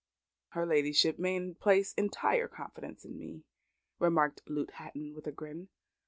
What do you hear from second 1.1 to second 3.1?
may place entire confidence